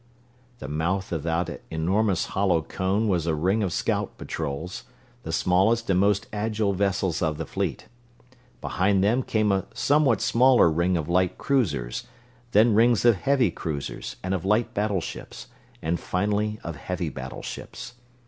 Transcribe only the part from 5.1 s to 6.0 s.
the smallest and